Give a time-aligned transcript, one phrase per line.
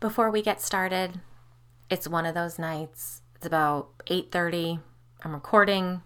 [0.00, 1.20] Before we get started,
[1.90, 3.20] it's one of those nights.
[3.36, 4.80] It's about 8:30.
[5.22, 6.00] I'm recording.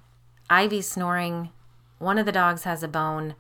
[0.50, 1.52] Ivy's snoring.
[1.98, 3.36] One of the dogs has a bone.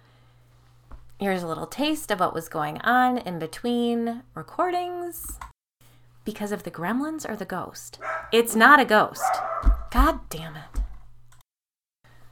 [1.18, 5.40] Here's a little taste of what was going on in between recordings.
[6.24, 7.98] Because of the gremlins or the ghost?
[8.30, 9.34] It's not a ghost.
[9.90, 10.82] God damn it.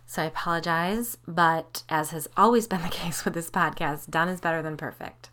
[0.07, 4.41] So I apologize, but as has always been the case with this podcast, done is
[4.41, 5.31] better than perfect.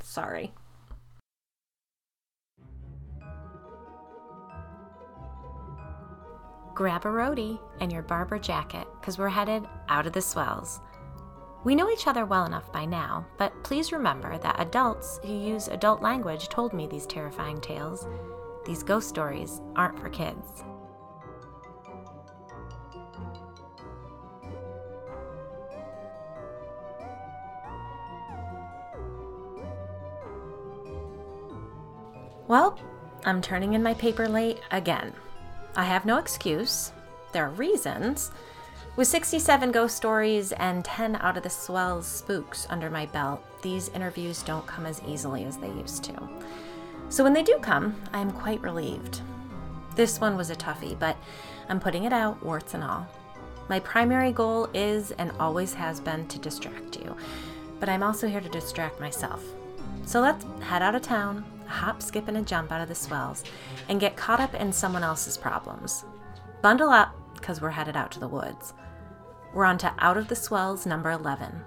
[0.00, 0.54] Sorry.
[6.74, 10.80] Grab a roadie and your Barbour jacket because we're headed out of the swells.
[11.64, 15.68] We know each other well enough by now, but please remember that adults who use
[15.68, 18.06] adult language told me these terrifying tales.
[18.64, 20.64] These ghost stories aren't for kids.
[32.48, 32.78] Well,
[33.24, 35.14] I'm turning in my paper late again.
[35.74, 36.92] I have no excuse.
[37.32, 38.30] There are reasons.
[38.94, 43.88] With 67 ghost stories and 10 out of the swells spooks under my belt, these
[43.90, 46.28] interviews don't come as easily as they used to.
[47.08, 49.22] So when they do come, I am quite relieved.
[49.96, 51.16] This one was a toughie, but
[51.70, 53.06] I'm putting it out, warts and all.
[53.70, 57.16] My primary goal is and always has been to distract you,
[57.80, 59.42] but I'm also here to distract myself.
[60.04, 63.44] So let's head out of town, hop, skip, and a jump out of the swells,
[63.88, 66.04] and get caught up in someone else's problems.
[66.60, 68.74] Bundle up, because we're headed out to the woods.
[69.52, 71.62] We're on to Out of the Swells number 11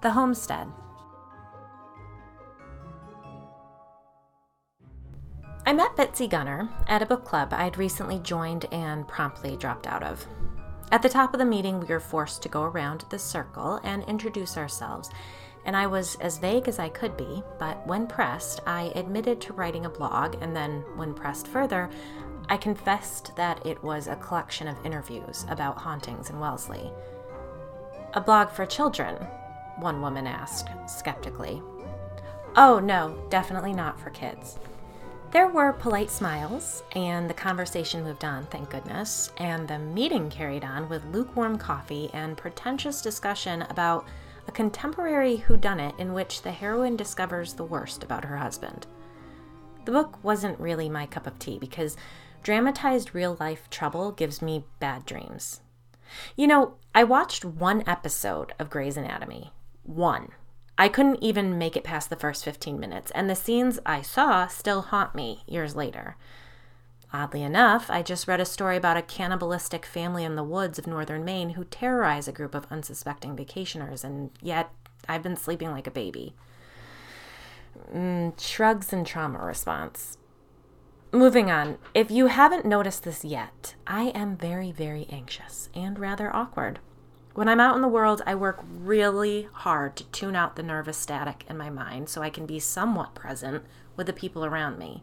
[0.00, 0.66] The Homestead.
[5.66, 10.02] I met Betsy Gunner at a book club I'd recently joined and promptly dropped out
[10.02, 10.26] of.
[10.90, 14.02] At the top of the meeting, we were forced to go around the circle and
[14.04, 15.10] introduce ourselves
[15.64, 19.52] and I was as vague as I could be, but when pressed, I admitted to
[19.52, 21.90] writing a blog, and then, when pressed further,
[22.48, 26.90] I confessed that it was a collection of interviews about hauntings in Wellesley.
[28.14, 29.14] A blog for children?
[29.78, 31.62] One woman asked, skeptically.
[32.56, 34.58] Oh, no, definitely not for kids.
[35.30, 40.64] There were polite smiles, and the conversation moved on, thank goodness, and the meeting carried
[40.64, 44.06] on with lukewarm coffee and pretentious discussion about
[44.46, 48.86] a contemporary whodunit in which the heroine discovers the worst about her husband.
[49.84, 51.96] The book wasn't really my cup of tea because
[52.42, 55.60] dramatized real life trouble gives me bad dreams.
[56.36, 59.52] You know, I watched one episode of Grey's Anatomy.
[59.82, 60.28] One.
[60.76, 64.46] I couldn't even make it past the first 15 minutes, and the scenes I saw
[64.46, 66.16] still haunt me years later.
[67.12, 70.86] Oddly enough, I just read a story about a cannibalistic family in the woods of
[70.86, 74.70] northern Maine who terrorize a group of unsuspecting vacationers, and yet
[75.08, 76.34] I've been sleeping like a baby.
[77.92, 80.16] Mm, shrugs and trauma response.
[81.12, 86.34] Moving on, if you haven't noticed this yet, I am very, very anxious and rather
[86.34, 86.78] awkward.
[87.34, 90.96] When I'm out in the world, I work really hard to tune out the nervous
[90.96, 93.64] static in my mind so I can be somewhat present
[93.96, 95.02] with the people around me.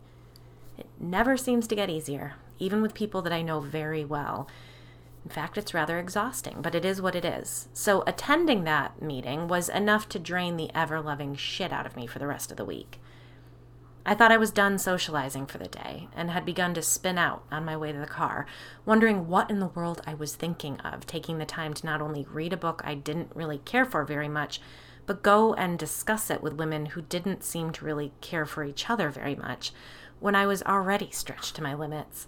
[0.77, 4.47] It never seems to get easier, even with people that I know very well.
[5.25, 7.67] In fact, it's rather exhausting, but it is what it is.
[7.73, 12.07] So, attending that meeting was enough to drain the ever loving shit out of me
[12.07, 12.99] for the rest of the week.
[14.05, 17.43] I thought I was done socializing for the day and had begun to spin out
[17.51, 18.45] on my way to the car,
[18.85, 22.25] wondering what in the world I was thinking of, taking the time to not only
[22.31, 24.61] read a book I didn't really care for very much,
[25.05, 28.89] but go and discuss it with women who didn't seem to really care for each
[28.89, 29.73] other very much,
[30.19, 32.27] when I was already stretched to my limits.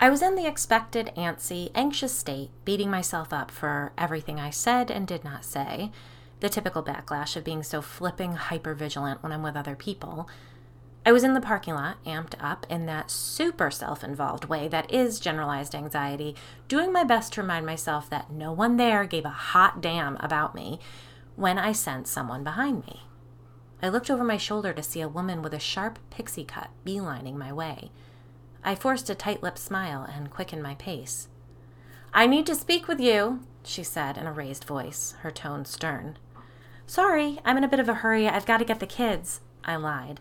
[0.00, 4.90] I was in the expected, antsy, anxious state, beating myself up for everything I said
[4.90, 5.90] and did not say,
[6.38, 10.28] the typical backlash of being so flipping hyper vigilant when I'm with other people.
[11.04, 14.92] I was in the parking lot, amped up in that super self involved way that
[14.92, 16.36] is generalized anxiety,
[16.68, 20.54] doing my best to remind myself that no one there gave a hot damn about
[20.54, 20.78] me
[21.34, 23.00] when I sensed someone behind me.
[23.80, 27.36] I looked over my shoulder to see a woman with a sharp pixie cut beelining
[27.36, 27.90] my way.
[28.64, 31.28] I forced a tight lipped smile and quickened my pace.
[32.12, 36.18] I need to speak with you, she said in a raised voice, her tone stern.
[36.86, 38.26] Sorry, I'm in a bit of a hurry.
[38.28, 40.20] I've got to get the kids, I lied.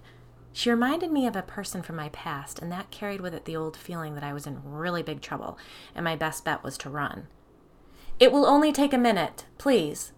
[0.51, 3.55] She reminded me of a person from my past, and that carried with it the
[3.55, 5.57] old feeling that I was in really big trouble,
[5.95, 7.27] and my best bet was to run.
[8.19, 10.11] It will only take a minute, please.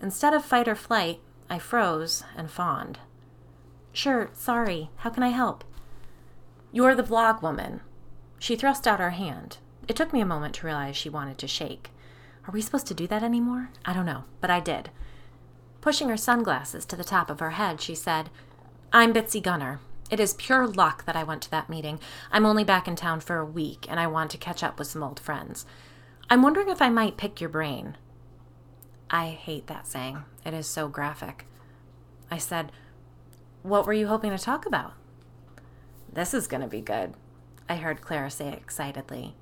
[0.00, 2.98] Instead of fight or flight, I froze and fawned.
[3.92, 4.90] Sure, sorry.
[4.96, 5.64] How can I help?
[6.72, 7.80] You're the vlog woman.
[8.38, 9.58] She thrust out her hand.
[9.86, 11.90] It took me a moment to realize she wanted to shake.
[12.46, 13.70] Are we supposed to do that anymore?
[13.84, 14.90] I don't know, but I did.
[15.80, 18.30] Pushing her sunglasses to the top of her head, she said,
[18.92, 19.80] I'm Betsy Gunner.
[20.10, 22.00] It is pure luck that I went to that meeting.
[22.30, 24.88] I'm only back in town for a week and I want to catch up with
[24.88, 25.66] some old friends.
[26.28, 27.96] I'm wondering if I might pick your brain.
[29.10, 30.24] I hate that saying.
[30.44, 31.46] It is so graphic.
[32.30, 32.72] I said,
[33.62, 34.94] What were you hoping to talk about?
[36.12, 37.14] This is going to be good,
[37.68, 39.34] I heard Clara say excitedly.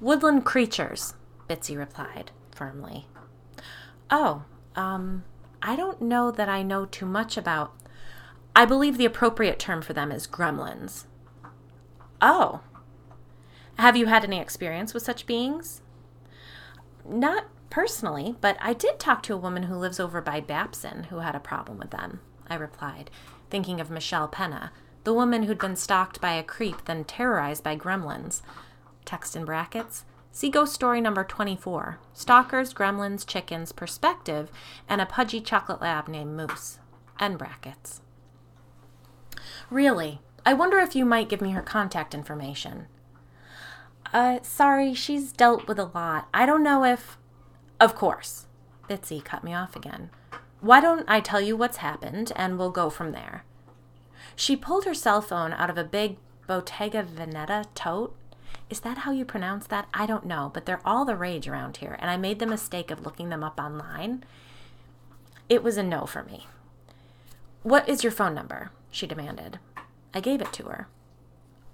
[0.00, 1.14] Woodland creatures,
[1.48, 3.06] Bitsy replied firmly.
[4.10, 4.44] Oh,
[4.74, 5.24] um,
[5.62, 7.74] I don't know that I know too much about.
[8.54, 11.06] I believe the appropriate term for them is gremlins.
[12.20, 12.60] Oh.
[13.78, 15.82] Have you had any experience with such beings?
[17.04, 21.18] Not personally, but I did talk to a woman who lives over by Babson who
[21.18, 23.10] had a problem with them, I replied,
[23.50, 24.72] thinking of Michelle Penna,
[25.04, 28.42] the woman who'd been stalked by a creep, then terrorized by gremlins.
[29.04, 30.04] Text in brackets.
[30.32, 34.50] See ghost story number 24 Stalkers, Gremlins, Chickens, Perspective,
[34.88, 36.78] and a pudgy chocolate lab named Moose.
[37.18, 38.02] End brackets.
[39.70, 40.20] Really?
[40.44, 42.86] I wonder if you might give me her contact information.
[44.12, 46.28] Uh, sorry, she's dealt with a lot.
[46.34, 47.16] I don't know if.
[47.78, 48.46] Of course.
[48.88, 50.10] Bitsy cut me off again.
[50.60, 53.44] Why don't I tell you what's happened and we'll go from there?
[54.34, 58.16] She pulled her cell phone out of a big Bottega Veneta tote.
[58.70, 59.88] Is that how you pronounce that?
[59.92, 62.90] I don't know, but they're all the rage around here, and I made the mistake
[62.90, 64.24] of looking them up online.
[65.48, 66.46] It was a no for me.
[67.62, 68.70] What is your phone number?
[68.90, 69.58] she demanded.
[70.14, 70.88] I gave it to her.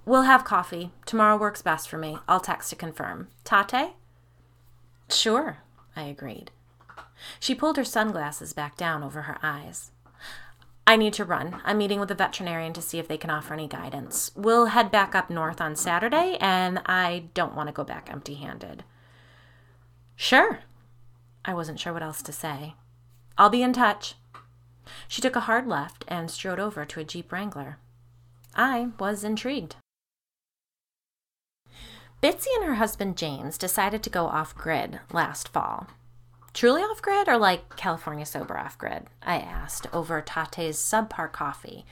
[0.05, 0.91] We'll have coffee.
[1.07, 2.19] Tomorrow works best for me.
[2.29, 3.29] I'll text to confirm.
[3.45, 3.93] Tatte?
[5.09, 5.59] Sure,
[5.95, 6.51] I agreed.
[7.39, 9.91] She pulled her sunglasses back down over her eyes.
[10.87, 11.61] I need to run.
[11.65, 14.33] I'm meeting with a veterinarian to see if they can offer any guidance.
[14.35, 18.35] We'll head back up north on Saturday, and I don't want to go back empty
[18.35, 18.83] handed.
[20.17, 20.61] Sure.
[21.45, 22.75] I wasn't sure what else to say.
[23.39, 24.15] I'll be in touch.
[25.07, 27.79] She took a hard left and strode over to a Jeep Wrangler.
[28.55, 29.77] I was intrigued.
[32.23, 35.89] Bitsy and her husband James decided to go off grid last fall.
[36.55, 39.09] Truly off grid or like California sober off grid?
[39.23, 41.85] I asked over Tatte's subpar coffee.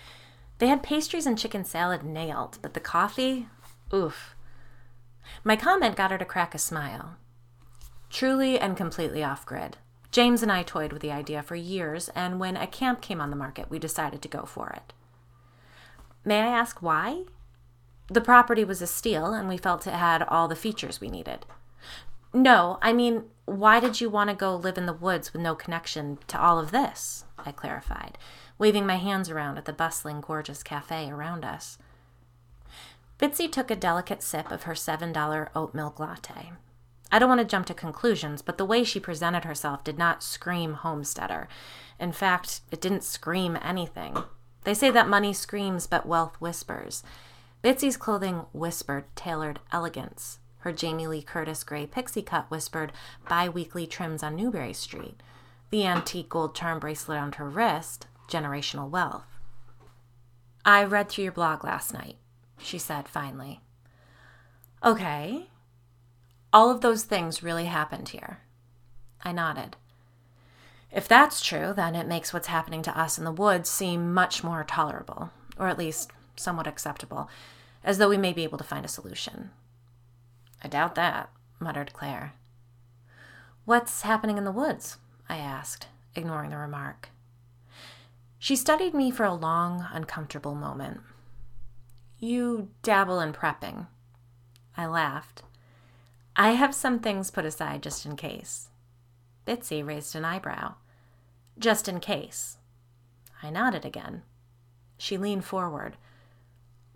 [0.58, 3.48] They had pastries and chicken salad nailed, but the coffee?
[3.92, 4.36] Oof.
[5.42, 7.16] My comment got her to crack a smile.
[8.08, 9.78] Truly and completely off grid.
[10.12, 13.30] James and I toyed with the idea for years, and when a camp came on
[13.30, 14.92] the market, we decided to go for it.
[16.24, 17.24] May I ask why?
[18.10, 21.46] The property was a steal, and we felt it had all the features we needed.
[22.32, 25.54] No, I mean, why did you want to go live in the woods with no
[25.54, 27.24] connection to all of this?
[27.38, 28.18] I clarified,
[28.58, 31.78] waving my hands around at the bustling, gorgeous cafe around us.
[33.18, 36.52] Bitsy took a delicate sip of her $7 oat milk latte.
[37.12, 40.22] I don't want to jump to conclusions, but the way she presented herself did not
[40.22, 41.48] scream homesteader.
[41.98, 44.16] In fact, it didn't scream anything.
[44.64, 47.02] They say that money screams, but wealth whispers.
[47.62, 50.38] Bitsy's clothing whispered tailored elegance.
[50.58, 52.92] Her Jamie Lee Curtis gray pixie cut whispered
[53.28, 55.20] bi weekly trims on Newbury Street.
[55.70, 59.26] The antique gold charm bracelet on her wrist, generational wealth.
[60.64, 62.16] I read through your blog last night,
[62.58, 63.60] she said finally.
[64.84, 65.46] Okay.
[66.52, 68.40] All of those things really happened here.
[69.22, 69.76] I nodded.
[70.90, 74.42] If that's true, then it makes what's happening to us in the woods seem much
[74.42, 76.10] more tolerable, or at least
[76.40, 77.28] somewhat acceptable,
[77.84, 79.50] as though we may be able to find a solution.
[80.62, 82.34] I doubt that, muttered Claire.
[83.64, 84.96] What's happening in the woods?
[85.28, 87.10] I asked, ignoring the remark.
[88.38, 91.00] She studied me for a long, uncomfortable moment.
[92.18, 93.86] You dabble in prepping.
[94.76, 95.42] I laughed.
[96.36, 98.68] I have some things put aside just in case.
[99.46, 100.74] Bitsy raised an eyebrow.
[101.58, 102.56] Just in case.
[103.42, 104.22] I nodded again.
[104.96, 105.96] She leaned forward.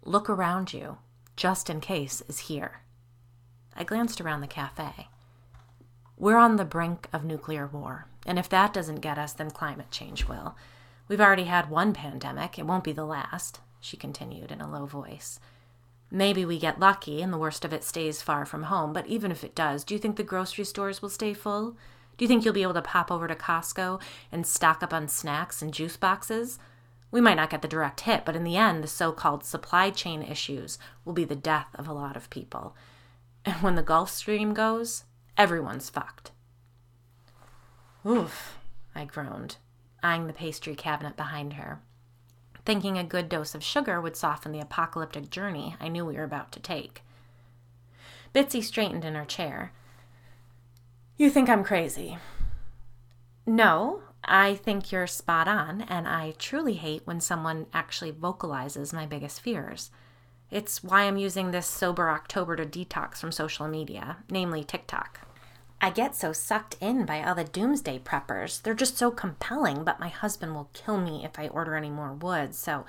[0.07, 0.99] Look around you.
[1.35, 2.83] Just in case is here.
[3.75, 5.09] I glanced around the cafe.
[6.19, 9.91] We're on the brink of nuclear war, and if that doesn't get us, then climate
[9.91, 10.57] change will.
[11.09, 14.85] We've already had one pandemic, it won't be the last, she continued in a low
[14.85, 15.41] voice.
[16.11, 19.33] Maybe we get lucky and the worst of it stays far from home, but even
[19.33, 21.73] if it does, do you think the grocery stores will stay full?
[22.17, 25.09] Do you think you'll be able to pop over to Costco and stock up on
[25.09, 26.59] snacks and juice boxes?
[27.15, 29.91] We might not get the direct hit, but in the end, the so called supply
[29.91, 32.75] chain issues will be the death of a lot of people.
[33.45, 35.05] And when the Gulf Stream goes,
[35.39, 36.33] everyone's fucked.
[38.05, 38.59] Oof,
[38.97, 39.59] I groaned,
[40.03, 41.81] eyeing the pastry cabinet behind her,
[42.65, 46.25] thinking a good dose of sugar would soften the apocalyptic journey I knew we were
[46.25, 47.03] about to take.
[48.35, 49.71] Bitsy straightened in her chair.
[51.17, 52.19] You think I'm crazy?
[53.47, 59.07] No, I think you're spot on, and I truly hate when someone actually vocalizes my
[59.07, 59.91] biggest fears.
[60.51, 65.21] It's why I'm using this sober October to detox from social media, namely TikTok.
[65.81, 68.63] I get so sucked in by all the doomsday preppers.
[68.63, 72.13] They're just so compelling, but my husband will kill me if I order any more
[72.13, 72.87] wood, so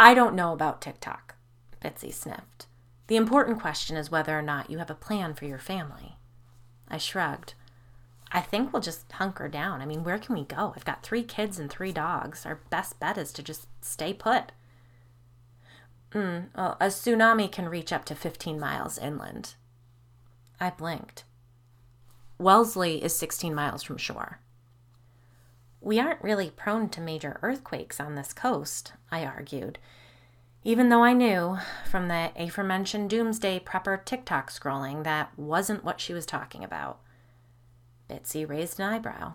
[0.00, 1.34] I don't know about TikTok,
[1.82, 2.66] Bitsy sniffed.
[3.08, 6.16] The important question is whether or not you have a plan for your family.
[6.88, 7.54] I shrugged.
[8.30, 9.80] I think we'll just hunker down.
[9.80, 10.72] I mean, where can we go?
[10.76, 12.44] I've got three kids and three dogs.
[12.44, 14.52] Our best bet is to just stay put.
[16.12, 19.54] Mm, well, a tsunami can reach up to 15 miles inland.
[20.60, 21.24] I blinked.
[22.38, 24.40] Wellesley is 16 miles from shore.
[25.80, 29.78] We aren't really prone to major earthquakes on this coast, I argued,
[30.64, 31.58] even though I knew
[31.88, 37.00] from the aforementioned doomsday prepper TikTok scrolling that wasn't what she was talking about.
[38.08, 39.34] Bitsy raised an eyebrow.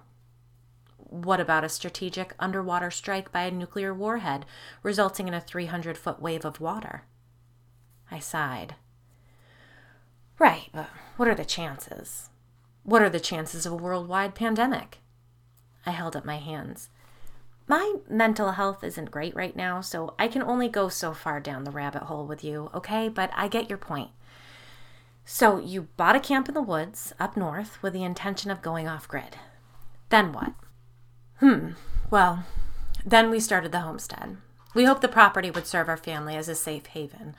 [0.97, 4.45] What about a strategic underwater strike by a nuclear warhead,
[4.81, 7.03] resulting in a 300 foot wave of water?
[8.09, 8.75] I sighed.
[10.39, 12.29] Right, but what are the chances?
[12.83, 14.97] What are the chances of a worldwide pandemic?
[15.85, 16.89] I held up my hands.
[17.67, 21.63] My mental health isn't great right now, so I can only go so far down
[21.63, 23.07] the rabbit hole with you, okay?
[23.07, 24.09] But I get your point.
[25.25, 28.87] So you bought a camp in the woods up north with the intention of going
[28.87, 29.37] off grid.
[30.09, 30.53] Then what?
[31.39, 31.71] Hmm,
[32.09, 32.45] well,
[33.05, 34.37] then we started the homestead.
[34.73, 37.35] We hoped the property would serve our family as a safe haven.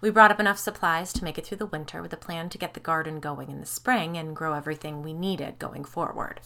[0.00, 2.58] We brought up enough supplies to make it through the winter with a plan to
[2.58, 6.40] get the garden going in the spring and grow everything we needed going forward.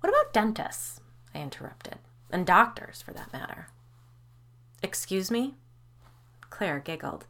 [0.00, 1.00] What about dentists?
[1.34, 1.98] I interrupted.
[2.30, 3.68] And doctors, for that matter.
[4.82, 5.56] Excuse me?
[6.48, 7.26] Claire giggled.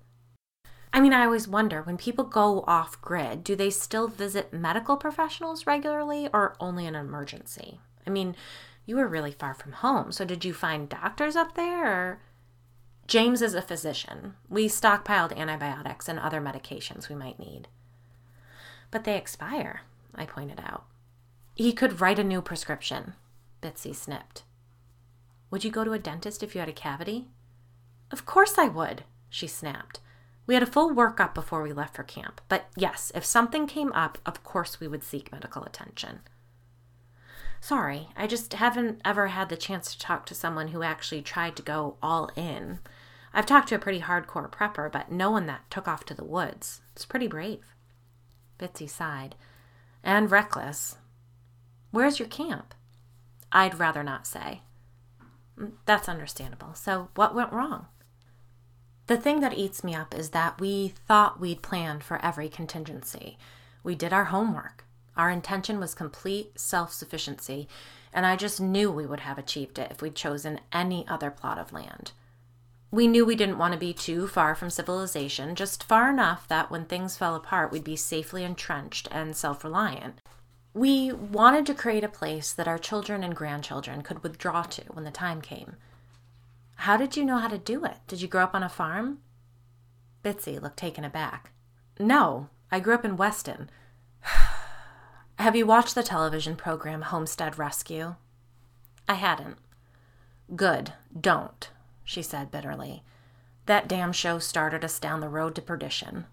[0.93, 4.97] I mean, I always wonder when people go off grid, do they still visit medical
[4.97, 7.81] professionals regularly or only an emergency?
[8.07, 8.35] I mean,
[8.87, 11.85] you were really far from home, so did you find doctors up there?
[11.85, 12.21] Or...
[13.07, 14.35] James is a physician.
[14.49, 17.69] We stockpiled antibiotics and other medications we might need.
[18.91, 19.83] But they expire,
[20.15, 20.85] I pointed out.
[21.55, 23.15] He could write a new prescription.
[23.63, 24.45] Bitsy snipped.
[25.51, 27.29] Would you go to a dentist if you had a cavity?
[28.11, 30.01] Of course I would, she snapped.
[30.49, 33.93] We had a full workup before we left for camp, but yes, if something came
[33.93, 36.21] up, of course we would seek medical attention.
[37.61, 41.55] Sorry, I just haven't ever had the chance to talk to someone who actually tried
[41.57, 42.79] to go all in.
[43.35, 46.25] I've talked to a pretty hardcore prepper, but no one that took off to the
[46.25, 46.81] woods.
[46.95, 47.75] It's pretty brave.
[48.59, 49.35] Bitsy sighed.
[50.03, 50.97] And reckless.
[51.91, 52.75] Where's your camp?
[53.53, 54.63] I'd rather not say.
[55.59, 56.73] Mm, that's understandable.
[56.73, 57.89] So, what went wrong?
[59.09, 63.39] The thing that eats me up is that we thought we'd planned for every contingency.
[63.83, 64.85] We did our homework.
[65.17, 67.69] Our intention was complete self sufficiency,
[68.13, 71.57] and I just knew we would have achieved it if we'd chosen any other plot
[71.57, 72.13] of land.
[72.91, 76.71] We knew we didn't want to be too far from civilization, just far enough that
[76.71, 80.21] when things fell apart, we'd be safely entrenched and self reliant.
[80.75, 85.05] We wanted to create a place that our children and grandchildren could withdraw to when
[85.05, 85.77] the time came.
[86.83, 87.97] How did you know how to do it?
[88.07, 89.19] Did you grow up on a farm?
[90.23, 91.51] Bitsy looked taken aback.
[91.99, 93.69] No, I grew up in Weston.
[95.41, 98.15] Have you watched the television program Homestead Rescue?
[99.09, 99.57] I hadn't.
[100.55, 101.69] Good, don't,
[102.05, 103.03] she said bitterly.
[103.67, 106.27] That damn show started us down the road to perdition.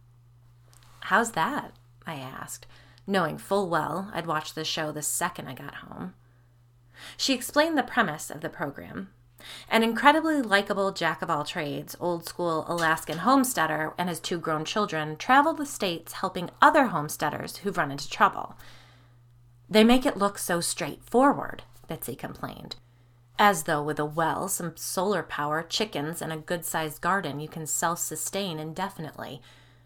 [1.01, 1.71] How's that?
[2.05, 2.67] I asked,
[3.07, 6.13] knowing full well I'd watch the show the second I got home.
[7.17, 9.09] She explained the premise of the program
[9.69, 14.65] an incredibly likable jack of all trades, old school Alaskan homesteader, and his two grown
[14.65, 18.55] children travel the states helping other homesteaders who've run into trouble.
[19.69, 22.75] They make it look so straightforward, Betsy complained.
[23.37, 27.49] As though with a well, some solar power, chickens, and a good sized garden, you
[27.49, 29.41] can self sustain indefinitely.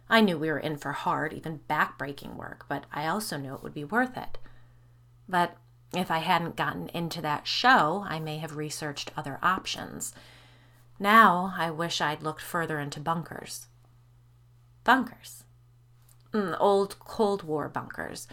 [0.10, 3.64] I knew we were in for hard, even back-breaking work, but I also knew it
[3.64, 4.38] would be worth it.
[5.28, 5.56] But
[5.96, 10.14] if I hadn't gotten into that show, I may have researched other options.
[11.00, 13.68] Now I wish I'd looked further into bunkers.
[14.84, 15.44] Bunkers.
[16.34, 18.28] Mm, old Cold War bunkers.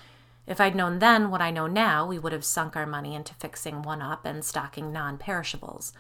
[0.47, 3.35] If I'd known then what I know now, we would have sunk our money into
[3.35, 5.93] fixing one up and stocking non perishables.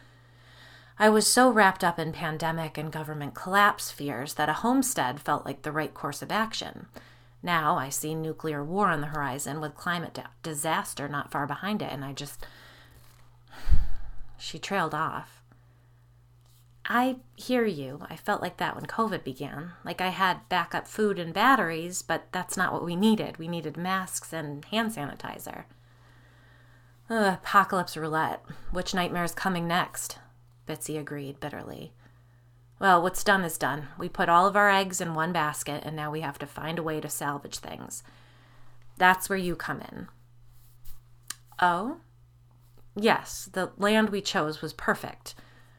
[0.99, 5.45] I was so wrapped up in pandemic and government collapse fears that a homestead felt
[5.45, 6.87] like the right course of action.
[7.47, 11.93] Now I see nuclear war on the horizon with climate disaster not far behind it,
[11.93, 12.45] and I just.
[14.37, 15.45] She trailed off.
[16.85, 18.05] I hear you.
[18.11, 19.75] I felt like that when COVID began.
[19.85, 23.39] Like I had backup food and batteries, but that's not what we needed.
[23.39, 25.67] We needed masks and hand sanitizer.
[27.09, 28.45] Ugh, apocalypse roulette.
[28.73, 30.19] Which nightmare is coming next?
[30.67, 31.93] Bitsy agreed bitterly.
[32.79, 33.89] Well, what's done is done.
[33.99, 36.79] We put all of our eggs in one basket, and now we have to find
[36.79, 38.03] a way to salvage things.
[38.99, 40.09] That's where you come in.
[41.59, 41.99] Oh?
[42.95, 45.35] Yes, the land we chose was perfect.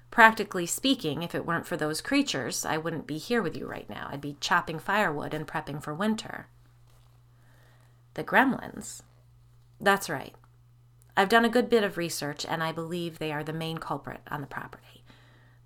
[0.09, 3.89] Practically speaking, if it weren't for those creatures, I wouldn't be here with you right
[3.89, 4.07] now.
[4.11, 6.47] I'd be chopping firewood and prepping for winter.
[8.15, 9.01] The gremlins?
[9.79, 10.33] That's right.
[11.15, 14.21] I've done a good bit of research, and I believe they are the main culprit
[14.29, 14.96] on the property.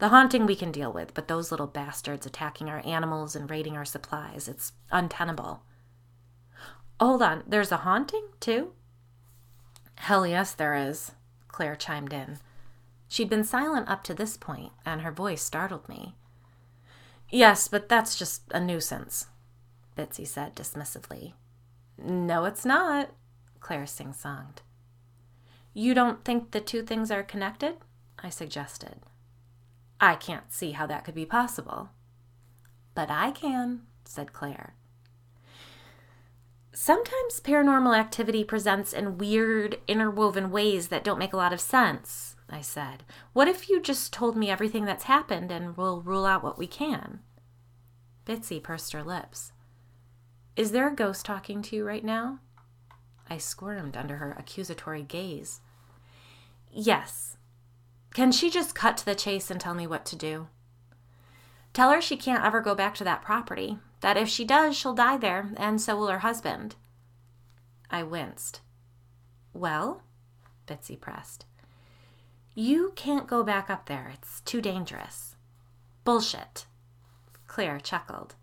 [0.02, 3.78] The haunting we can deal with, but those little bastards attacking our animals and raiding
[3.78, 5.62] our supplies, it's untenable.
[7.00, 8.72] Hold on, there's a haunting, too?
[9.98, 11.12] Hell yes, there is,
[11.50, 12.40] Claire chimed in.
[13.10, 16.16] She'd been silent up to this point, and her voice startled me.
[17.30, 19.28] Yes, but that's just a nuisance,
[19.96, 21.34] Bitsy said dismissively.
[22.00, 23.12] No, it's not,
[23.60, 24.64] Claire sing songed.
[25.76, 27.76] You don't think the two things are connected?
[28.18, 29.02] I suggested.
[30.02, 31.92] I can't see how that could be possible.
[32.96, 34.74] But I can, said Claire.
[36.74, 42.36] Sometimes paranormal activity presents in weird, interwoven ways that don't make a lot of sense,
[42.50, 43.04] I said.
[43.34, 46.66] What if you just told me everything that's happened and we'll rule out what we
[46.66, 47.20] can?
[48.26, 49.52] Bitsy pursed her lips.
[50.56, 52.40] Is there a ghost talking to you right now?
[53.30, 55.62] I squirmed under her accusatory gaze.
[56.72, 57.38] Yes.
[58.14, 60.48] Can she just cut to the chase and tell me what to do?
[61.74, 64.94] Tell her she can't ever go back to that property, that if she does, she'll
[64.94, 66.76] die there, and so will her husband.
[67.90, 68.62] I winced.
[69.54, 70.04] Well?
[70.66, 71.46] Betsy pressed.
[72.54, 74.12] You can't go back up there.
[74.14, 75.36] It's too dangerous.
[76.04, 76.66] Bullshit.
[77.48, 78.36] Claire chuckled.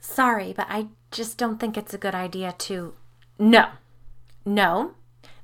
[0.00, 2.94] Sorry, but I just don't think it's a good idea to.
[3.38, 3.68] No,
[4.44, 4.94] no,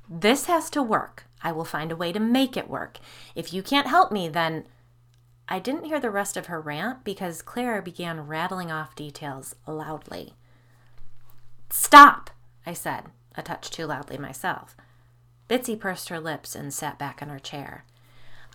[0.09, 1.25] this has to work.
[1.43, 2.99] I will find a way to make it work.
[3.35, 4.65] If you can't help me, then.
[5.51, 10.35] I didn't hear the rest of her rant because Claire began rattling off details loudly.
[11.71, 12.29] Stop,
[12.67, 14.75] I said, a touch too loudly myself.
[15.49, 17.83] Bitsy pursed her lips and sat back in her chair.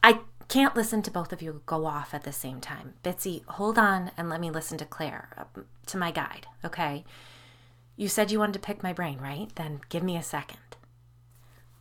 [0.05, 2.95] I can't listen to both of you go off at the same time.
[3.03, 5.29] Bitsy, hold on and let me listen to Claire,
[5.87, 7.05] to my guide, okay?
[7.97, 9.49] You said you wanted to pick my brain, right?
[9.57, 10.59] Then give me a second.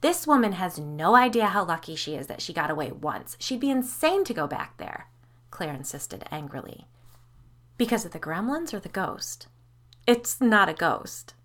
[0.04, 3.38] This woman has no idea how lucky she is that she got away once.
[3.39, 5.08] She'd be insane to go back there,
[5.50, 6.88] Claire insisted angrily.
[7.78, 9.48] Because of the gremlins or the ghost?
[10.06, 11.36] It's not a ghost.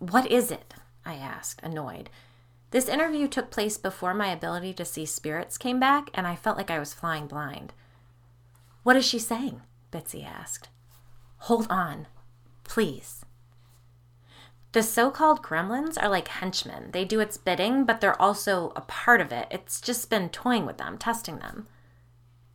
[0.00, 0.74] What is it?
[1.06, 2.10] I asked, annoyed.
[2.72, 6.58] This interview took place before my ability to see spirits came back, and I felt
[6.58, 7.72] like I was flying blind.
[8.82, 9.62] What is she saying?
[9.90, 10.68] Bitsy asked.
[11.38, 12.06] Hold on,
[12.64, 13.23] please.
[14.74, 16.90] The so called gremlins are like henchmen.
[16.90, 19.46] They do its bidding, but they're also a part of it.
[19.48, 21.68] It's just been toying with them, testing them.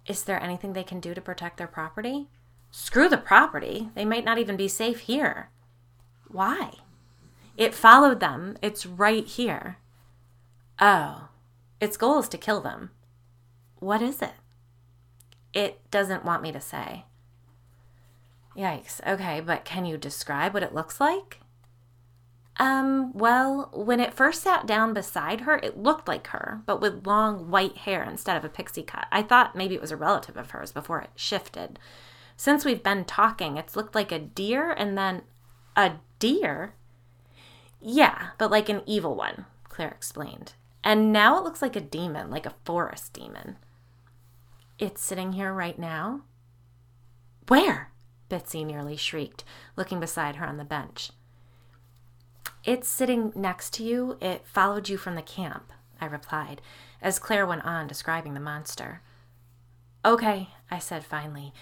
[0.05, 2.27] Is there anything they can do to protect their property?
[2.71, 3.89] Screw the property.
[3.95, 5.49] They might not even be safe here.
[6.27, 6.73] Why?
[7.55, 8.58] It followed them.
[8.62, 9.77] It's right here.
[10.77, 11.29] Oh,
[11.79, 12.91] its goal is to kill them.
[13.77, 14.34] What is it?
[15.53, 17.05] It doesn't want me to say.
[18.58, 18.99] Yikes.
[19.08, 21.39] Okay, but can you describe what it looks like?
[22.60, 27.08] Um, well, when it first sat down beside her, it looked like her, but with
[27.08, 29.08] long white hair instead of a pixie cut.
[29.13, 31.80] I thought maybe it was a relative of hers before it shifted.
[32.36, 35.22] Since we've been talking, it's looked like a deer and then
[35.78, 36.74] a deer?
[37.80, 40.54] Yeah, but like an evil one, Claire explained.
[40.84, 43.58] And now it looks like a demon, like a forest demon.
[44.78, 46.22] It's sitting here right now?
[47.48, 47.91] Where?
[48.30, 49.45] Bitsy nearly shrieked,
[49.78, 51.12] looking beside her on the bench.
[52.63, 54.17] It's sitting next to you.
[54.22, 56.62] It followed you from the camp, I replied,
[57.02, 59.02] as Claire went on describing the monster.
[60.06, 61.54] Okay, I said finally.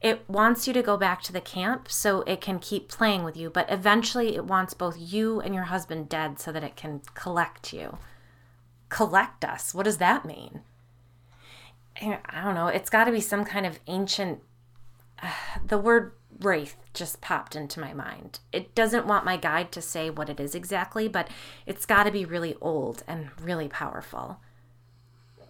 [0.00, 3.36] It wants you to go back to the camp so it can keep playing with
[3.36, 7.02] you, but eventually it wants both you and your husband dead so that it can
[7.14, 7.98] collect you.
[8.88, 9.74] Collect us?
[9.74, 10.60] What does that mean?
[12.00, 12.68] I don't know.
[12.68, 14.40] It's got to be some kind of ancient.
[15.20, 15.32] Uh,
[15.66, 18.40] the word wraith just popped into my mind.
[18.52, 21.28] It doesn't want my guide to say what it is exactly, but
[21.66, 24.40] it's got to be really old and really powerful.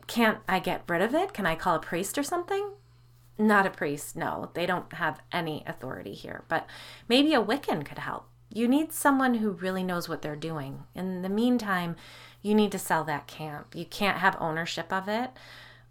[0.06, 1.34] Can't I get rid of it?
[1.34, 2.72] Can I call a priest or something?
[3.38, 4.50] Not a priest, no.
[4.54, 6.66] They don't have any authority here, but
[7.08, 8.26] maybe a Wiccan could help.
[8.52, 10.84] You need someone who really knows what they're doing.
[10.94, 11.96] In the meantime,
[12.40, 13.74] you need to sell that camp.
[13.74, 15.30] You can't have ownership of it.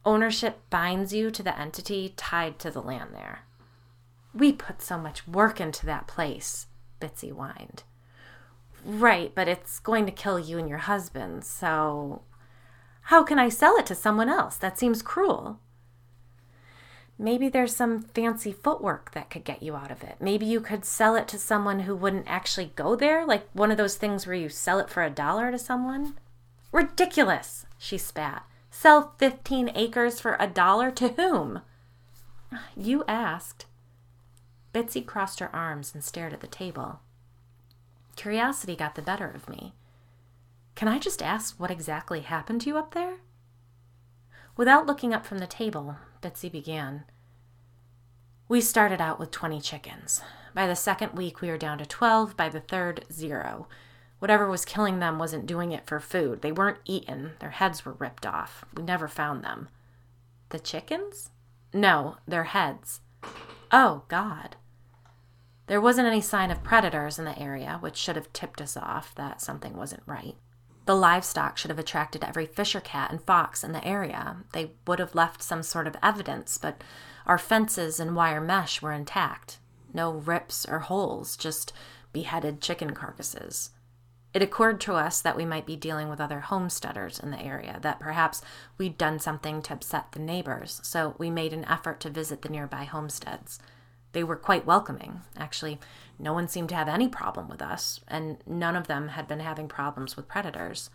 [0.03, 3.43] Ownership binds you to the entity tied to the land there.
[4.33, 6.67] We put so much work into that place,
[6.99, 7.83] Bitsy whined.
[8.85, 12.21] Right, but it's going to kill you and your husband, so.
[13.03, 14.57] How can I sell it to someone else?
[14.57, 15.59] That seems cruel.
[17.19, 20.17] Maybe there's some fancy footwork that could get you out of it.
[20.19, 23.77] Maybe you could sell it to someone who wouldn't actually go there, like one of
[23.77, 26.15] those things where you sell it for a dollar to someone.
[26.71, 28.45] Ridiculous, she spat.
[28.69, 31.61] Sell 15 acres for a dollar to whom?
[32.75, 33.65] You asked.
[34.73, 36.99] Bitsy crossed her arms and stared at the table.
[38.15, 39.73] Curiosity got the better of me.
[40.75, 43.17] Can I just ask what exactly happened to you up there?
[44.55, 47.05] Without looking up from the table, Betsy began.
[48.47, 50.21] We started out with 20 chickens.
[50.53, 52.35] By the second week, we were down to 12.
[52.35, 53.67] By the third, zero.
[54.19, 56.41] Whatever was killing them wasn't doing it for food.
[56.41, 58.65] They weren't eaten, their heads were ripped off.
[58.75, 59.69] We never found them.
[60.49, 61.29] The chickens?
[61.73, 63.01] No, their heads.
[63.71, 64.55] Oh, God.
[65.67, 69.13] There wasn't any sign of predators in the area, which should have tipped us off
[69.15, 70.35] that something wasn't right.
[70.85, 74.37] The livestock should have attracted every fisher cat and fox in the area.
[74.53, 76.81] They would have left some sort of evidence, but
[77.25, 79.59] our fences and wire mesh were intact.
[79.93, 81.73] No rips or holes, just
[82.13, 83.71] beheaded chicken carcasses.
[84.33, 87.79] It occurred to us that we might be dealing with other homesteaders in the area,
[87.81, 88.41] that perhaps
[88.77, 92.49] we'd done something to upset the neighbors, so we made an effort to visit the
[92.49, 93.59] nearby homesteads.
[94.11, 95.21] They were quite welcoming.
[95.37, 95.79] Actually,
[96.19, 99.39] no one seemed to have any problem with us, and none of them had been
[99.39, 100.89] having problems with predators.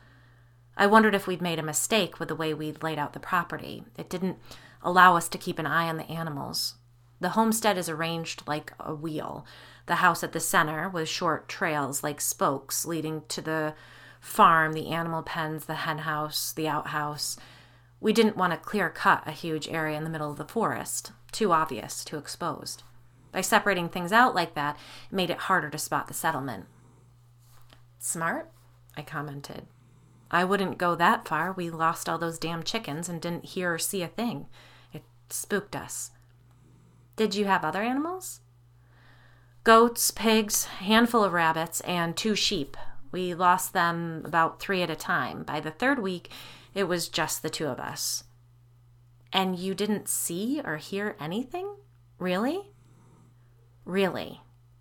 [0.77, 3.85] I wondered if we'd made a mistake with the way we'd laid out the property.
[3.97, 4.39] It didn't
[4.83, 6.75] allow us to keep an eye on the animals.
[7.23, 9.47] The homestead is arranged like a wheel.
[9.87, 13.75] The house at the center, with short trails like spokes leading to the
[14.21, 17.37] farm, the animal pens, the hen house, the outhouse.
[18.01, 21.13] We didn't want to clear cut a huge area in the middle of the forest,
[21.31, 22.83] too obvious, too exposed.
[23.31, 24.77] By separating things out like that,
[25.09, 26.67] it made it harder to spot the settlement.
[28.01, 28.51] Smart,
[28.97, 29.67] I commented.
[30.29, 31.53] I wouldn't go that far.
[31.53, 34.47] We lost all those damn chickens and didn't hear or see a thing.
[34.93, 36.11] It spooked us.
[37.17, 38.41] Did you have other animals?
[39.65, 42.77] Goats, pigs, handful of rabbits, and two sheep.
[43.13, 45.43] We lost them about three at a time.
[45.43, 46.31] By the third week,
[46.75, 48.25] it was just the two of us.
[49.33, 51.77] And you didn't see or hear anything?
[52.19, 52.73] Really?
[53.85, 54.41] Really.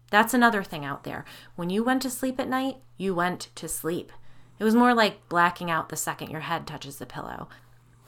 [0.09, 1.25] That's another thing out there.
[1.55, 4.11] When you went to sleep at night, you went to sleep.
[4.59, 7.49] It was more like blacking out the second your head touches the pillow.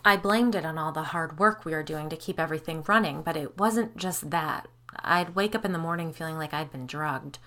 [0.05, 3.21] I blamed it on all the hard work we were doing to keep everything running,
[3.21, 4.67] but it wasn't just that.
[4.99, 7.39] I'd wake up in the morning feeling like I'd been drugged.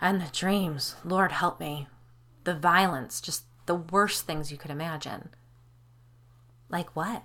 [0.00, 1.88] And the dreams, Lord help me.
[2.44, 5.30] The violence, just the worst things you could imagine.
[6.68, 7.24] Like what?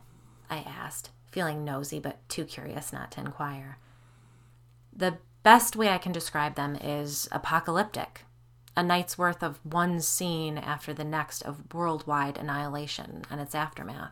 [0.50, 3.78] I asked, feeling nosy but too curious not to inquire.
[4.96, 8.26] The best way I can describe them is apocalyptic.
[8.76, 14.12] A night's worth of one scene after the next of worldwide annihilation and its aftermath.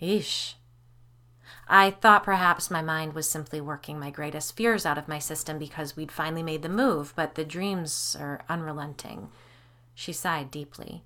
[0.00, 0.54] Eesh.
[1.68, 5.58] I thought perhaps my mind was simply working my greatest fears out of my system
[5.58, 9.30] because we'd finally made the move, but the dreams are unrelenting.
[9.94, 11.02] She sighed deeply.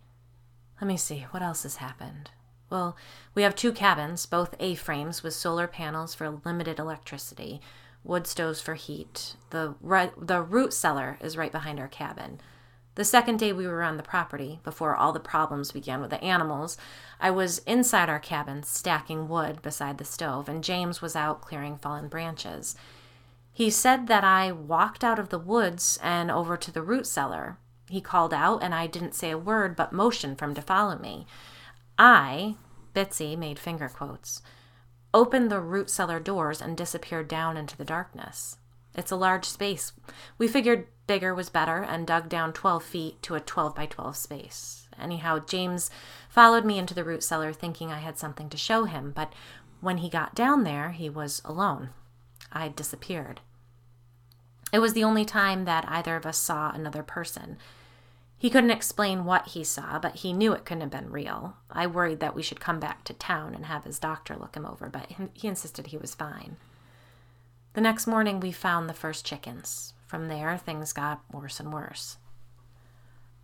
[0.80, 2.30] Let me see, what else has happened?
[2.68, 2.96] Well,
[3.34, 7.60] we have two cabins, both A frames with solar panels for limited electricity
[8.04, 9.36] wood stoves for heat.
[9.50, 9.74] The,
[10.16, 12.40] the root cellar is right behind our cabin.
[12.96, 16.22] The second day we were on the property, before all the problems began with the
[16.22, 16.76] animals,
[17.20, 21.76] I was inside our cabin stacking wood beside the stove, and James was out clearing
[21.76, 22.74] fallen branches.
[23.52, 27.58] He said that I walked out of the woods and over to the root cellar.
[27.88, 30.98] He called out, and I didn't say a word but motioned for him to follow
[30.98, 31.26] me.
[31.98, 32.56] I,
[32.94, 34.42] Bitsy, made finger quotes
[35.12, 38.58] opened the root cellar doors and disappeared down into the darkness.
[38.94, 39.92] It's a large space.
[40.38, 44.16] We figured bigger was better and dug down 12 feet to a 12 by 12
[44.16, 44.86] space.
[44.96, 45.90] Anyhow, James
[46.28, 49.32] followed me into the root cellar thinking I had something to show him, but
[49.80, 51.88] when he got down there, he was alone.
[52.52, 53.40] I'd disappeared.
[54.72, 57.58] It was the only time that either of us saw another person.
[58.38, 61.56] He couldn't explain what he saw, but he knew it couldn't have been real.
[61.72, 64.64] I worried that we should come back to town and have his doctor look him
[64.64, 66.56] over, but he insisted he was fine.
[67.72, 69.92] The next morning, we found the first chickens.
[70.10, 72.16] From there, things got worse and worse.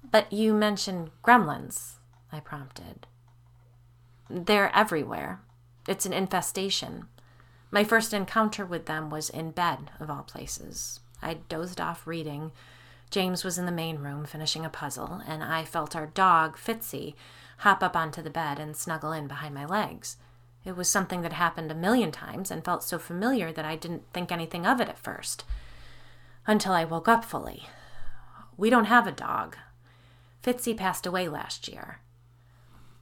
[0.03, 1.93] But you mentioned gremlins,
[2.33, 3.07] I prompted.
[4.29, 5.39] They're everywhere.
[5.87, 7.07] It's an infestation.
[7.71, 10.99] My first encounter with them was in bed, of all places.
[11.23, 12.51] I dozed off reading
[13.11, 17.15] James was in the main room finishing a puzzle, and I felt our dog, Fitzy,
[17.59, 20.17] hop up onto the bed and snuggle in behind my legs.
[20.65, 24.03] It was something that happened a million times and felt so familiar that I didn't
[24.13, 25.45] think anything of it at first.
[26.47, 27.65] Until I woke up fully.
[28.57, 29.57] We don't have a dog.
[30.43, 32.01] Fitzy passed away last year.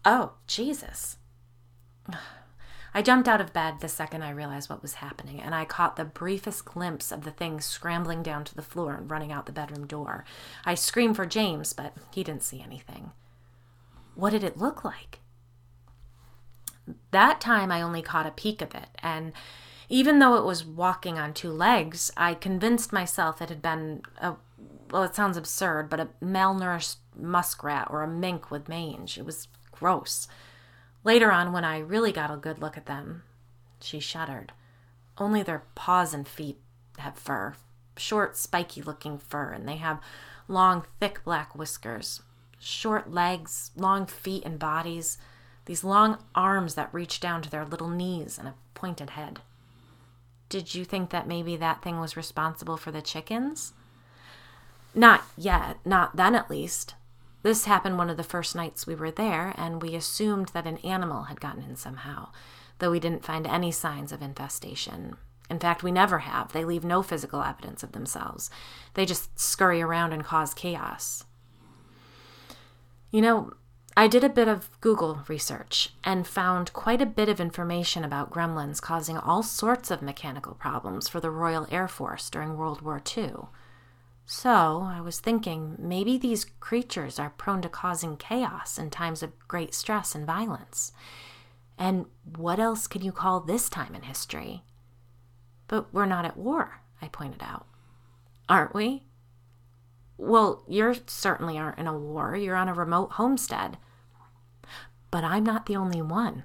[0.04, 1.18] Oh, Jesus.
[2.96, 5.96] I jumped out of bed the second I realized what was happening, and I caught
[5.96, 9.52] the briefest glimpse of the thing scrambling down to the floor and running out the
[9.52, 10.24] bedroom door.
[10.64, 13.10] I screamed for James, but he didn't see anything.
[14.14, 15.18] What did it look like?
[17.10, 19.32] That time I only caught a peek of it, and
[19.94, 24.34] even though it was walking on two legs, I convinced myself it had been a
[24.90, 29.16] well, it sounds absurd, but a malnourished muskrat or a mink with mange.
[29.16, 30.26] It was gross.
[31.04, 33.22] Later on, when I really got a good look at them,
[33.80, 34.52] she shuddered.
[35.16, 36.58] Only their paws and feet
[36.98, 37.54] have fur,
[37.96, 40.00] short, spiky looking fur, and they have
[40.48, 42.20] long, thick black whiskers,
[42.58, 45.18] short legs, long feet and bodies,
[45.66, 49.40] these long arms that reach down to their little knees, and a pointed head.
[50.48, 53.72] Did you think that maybe that thing was responsible for the chickens?
[54.94, 56.94] Not yet, not then at least.
[57.42, 60.78] This happened one of the first nights we were there, and we assumed that an
[60.78, 62.28] animal had gotten in somehow,
[62.78, 65.16] though we didn't find any signs of infestation.
[65.50, 66.52] In fact, we never have.
[66.52, 68.48] They leave no physical evidence of themselves.
[68.94, 71.24] They just scurry around and cause chaos.
[73.10, 73.52] You know,
[73.96, 78.32] I did a bit of Google research and found quite a bit of information about
[78.32, 83.00] gremlins causing all sorts of mechanical problems for the Royal Air Force during World War
[83.16, 83.32] II.
[84.26, 89.38] So, I was thinking maybe these creatures are prone to causing chaos in times of
[89.46, 90.90] great stress and violence.
[91.78, 94.64] And what else can you call this time in history?
[95.68, 97.66] But we're not at war, I pointed out.
[98.48, 99.04] Aren't we?
[100.16, 102.34] Well, you certainly aren't in a war.
[102.34, 103.76] You're on a remote homestead.
[105.14, 106.42] But I'm not the only one.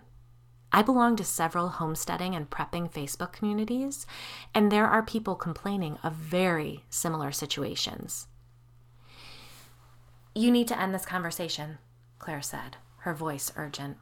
[0.72, 4.06] I belong to several homesteading and prepping Facebook communities,
[4.54, 8.28] and there are people complaining of very similar situations.
[10.36, 11.80] You need to end this conversation,
[12.20, 13.98] Claire said, her voice urgent.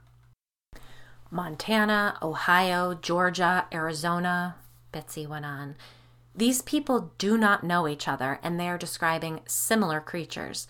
[1.32, 4.58] Montana, Ohio, Georgia, Arizona,
[4.92, 5.78] Betsy went on.
[6.36, 10.68] These people do not know each other, and they are describing similar creatures.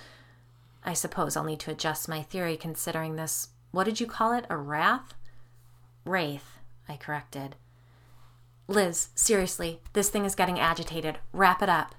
[0.84, 4.44] I suppose I'll need to adjust my theory considering this, what did you call it,
[4.50, 5.14] a wrath?
[6.04, 6.58] Wraith,
[6.90, 7.56] I corrected.
[8.68, 11.20] Liz, seriously, this thing is getting agitated.
[11.32, 11.94] Wrap it up.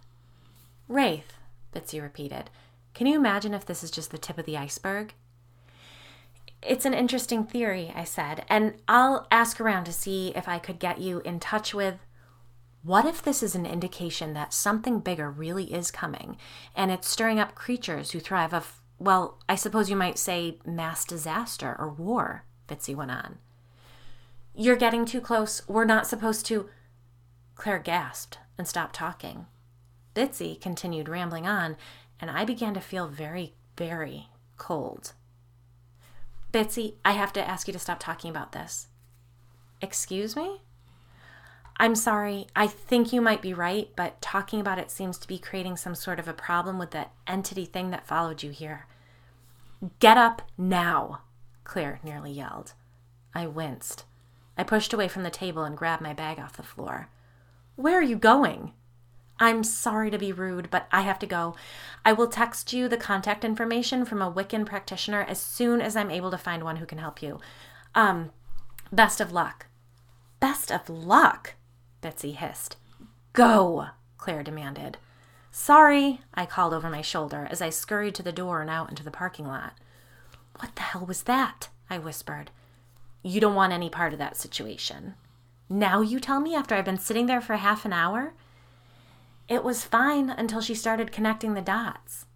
[0.89, 1.35] Wraith,
[1.73, 2.51] Bitsy repeated.
[2.95, 5.15] Can you imagine if this is just the tip of the iceberg?
[6.63, 10.81] It's an interesting theory, I said, and I'll ask around to see if I could
[10.81, 11.95] get you in touch with.
[12.83, 16.39] What if this is an indication that something bigger really is coming,
[16.75, 21.05] and it's stirring up creatures who thrive of, well, I suppose you might say mass
[21.05, 23.39] disaster or war, Bitsy went on.
[24.55, 25.63] You're getting too close.
[25.69, 26.69] We're not supposed to.
[27.55, 29.47] Claire gasped and stopped talking.
[30.15, 31.77] Bitsy continued rambling on,
[32.21, 35.13] and I began to feel very, very cold.
[36.53, 38.89] Bitsy, I have to ask you to stop talking about this.
[39.81, 40.63] Excuse me?
[41.79, 42.49] I'm sorry.
[42.57, 45.95] I think you might be right, but talking about it seems to be creating some
[45.95, 48.87] sort of a problem with the entity thing that followed you here.
[50.01, 51.21] Get up now,
[51.63, 52.73] Claire nearly yelled.
[53.33, 54.05] I winced.
[54.57, 57.09] I pushed away from the table and grabbed my bag off the floor.
[57.77, 58.73] Where are you going?
[59.39, 61.55] I'm sorry to be rude, but I have to go.
[62.05, 66.11] I will text you the contact information from a Wiccan practitioner as soon as I'm
[66.11, 67.39] able to find one who can help you.
[67.95, 68.33] Um,
[68.91, 69.67] best of luck.
[70.41, 71.55] Best of luck,
[72.01, 72.77] Betsy hissed.
[73.33, 74.99] Go, Claire demanded.
[75.51, 79.03] Sorry, I called over my shoulder as I scurried to the door and out into
[79.03, 79.75] the parking lot.
[80.61, 81.69] What the hell was that?
[81.89, 82.51] I whispered.
[83.23, 85.15] You don't want any part of that situation.
[85.69, 88.33] Now you tell me after I've been sitting there for half an hour?
[89.49, 92.27] It was fine until she started connecting the dots.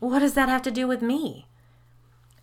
[0.00, 1.46] What does that have to do with me?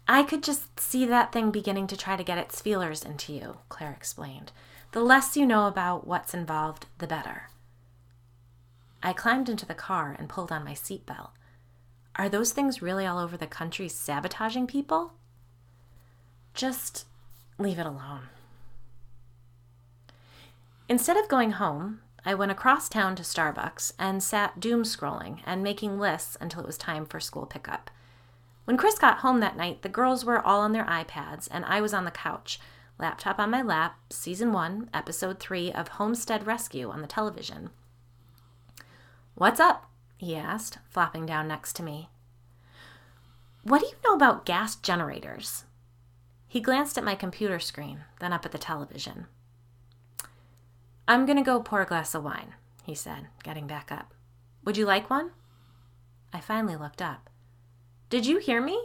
[0.07, 3.57] I could just see that thing beginning to try to get its feelers into you,
[3.69, 4.51] Claire explained.
[4.91, 7.49] The less you know about what's involved, the better.
[9.03, 11.29] I climbed into the car and pulled on my seatbelt.
[12.15, 15.13] Are those things really all over the country sabotaging people?
[16.53, 17.05] Just
[17.59, 18.29] leave it alone.
[20.89, 25.61] Instead of going home, I went across town to Starbucks and sat doom scrolling and
[25.61, 27.91] making lists until it was time for school pickup.
[28.65, 31.79] When Chris got home that night, the girls were all on their iPads and I
[31.79, 32.59] was on the couch,
[32.99, 37.69] laptop on my lap, season 1, episode 3 of Homestead Rescue on the television.
[39.35, 39.89] What's up?
[40.17, 42.09] he asked, flopping down next to me.
[43.63, 45.63] What do you know about gas generators?
[46.45, 49.27] He glanced at my computer screen, then up at the television.
[51.07, 54.13] I'm going to go pour a glass of wine, he said, getting back up.
[54.65, 55.31] Would you like one?
[56.33, 57.29] I finally looked up.
[58.09, 58.77] Did you hear me?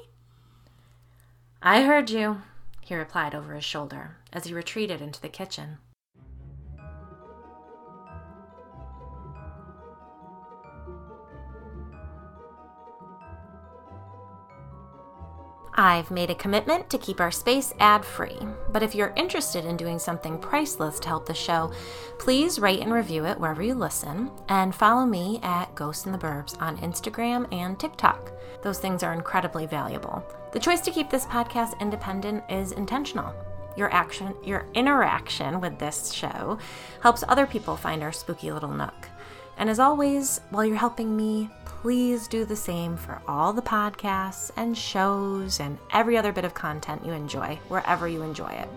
[1.61, 2.43] I heard you,
[2.85, 5.79] he replied over his shoulder as he retreated into the kitchen.
[15.77, 18.39] I've made a commitment to keep our space ad free,
[18.71, 21.73] but if you're interested in doing something priceless to help the show,
[22.21, 26.19] please rate and review it wherever you listen, and follow me at Ghosts in the
[26.19, 28.31] Burbs on Instagram and TikTok.
[28.63, 30.25] Those things are incredibly valuable.
[30.55, 33.35] The choice to keep this podcast independent is intentional.
[33.77, 36.59] Your action, your interaction with this show
[37.03, 39.09] helps other people find our spooky little nook.
[39.59, 44.53] And as always, while you're helping me, please do the same for all the podcasts
[44.57, 48.69] and shows and every other bit of content you enjoy, wherever you enjoy it.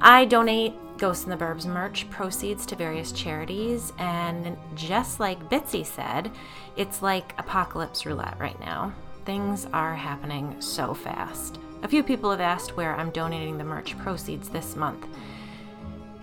[0.00, 5.84] I donate Ghosts in the Burbs merch proceeds to various charities, and just like Bitsy
[5.84, 6.30] said,
[6.76, 8.94] it's like apocalypse roulette right now.
[9.24, 11.58] Things are happening so fast.
[11.82, 15.06] A few people have asked where I'm donating the merch proceeds this month.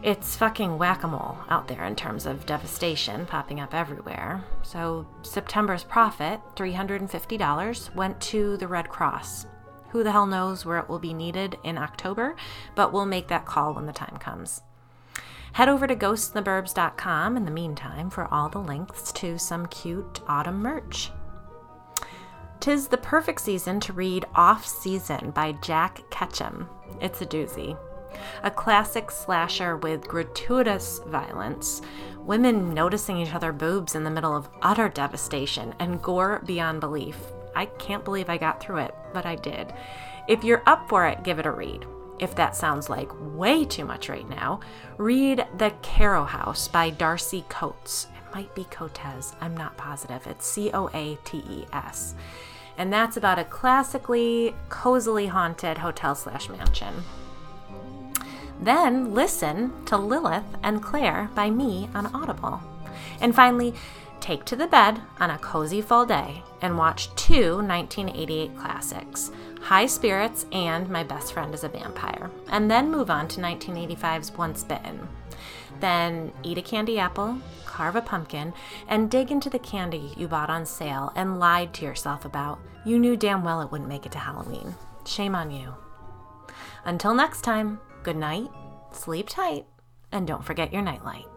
[0.03, 4.43] It's fucking whack a mole out there in terms of devastation popping up everywhere.
[4.61, 9.47] So, September's profit, $350, went to the Red Cross.
[9.89, 12.35] Who the hell knows where it will be needed in October,
[12.75, 14.61] but we'll make that call when the time comes.
[15.53, 20.61] Head over to ghostintheburbs.com in the meantime for all the links to some cute autumn
[20.61, 21.11] merch.
[22.61, 26.69] Tis the perfect season to read Off Season by Jack Ketchum.
[27.01, 27.75] It's a doozy
[28.43, 31.81] a classic slasher with gratuitous violence,
[32.19, 37.17] women noticing each other boobs in the middle of utter devastation, and gore beyond belief.
[37.55, 39.73] I can't believe I got through it, but I did.
[40.27, 41.85] If you're up for it, give it a read.
[42.19, 44.59] If that sounds like way too much right now,
[44.97, 48.07] read The Carrow House by Darcy Coates.
[48.15, 50.27] It might be Coates, I'm not positive.
[50.27, 52.13] It's C O A T E S.
[52.77, 57.03] And that's about a classically, cozily haunted hotel slash mansion.
[58.61, 62.61] Then listen to Lilith and Claire by me on Audible.
[63.19, 63.73] And finally,
[64.19, 69.31] take to the bed on a cozy fall day and watch two 1988 classics
[69.61, 74.31] High Spirits and My Best Friend is a Vampire, and then move on to 1985's
[74.31, 75.07] Once Bitten.
[75.81, 78.53] Then eat a candy apple, carve a pumpkin,
[78.87, 82.59] and dig into the candy you bought on sale and lied to yourself about.
[82.85, 84.75] You knew damn well it wouldn't make it to Halloween.
[85.05, 85.73] Shame on you.
[86.85, 87.79] Until next time.
[88.03, 88.49] Good night,
[88.91, 89.65] sleep tight,
[90.11, 91.30] and don't forget your nightlight.